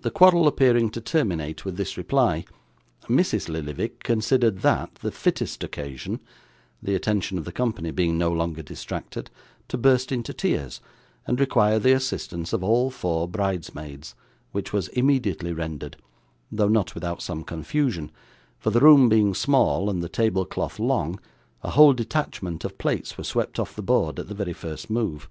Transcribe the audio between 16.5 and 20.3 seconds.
though not without some confusion, for the room being small and the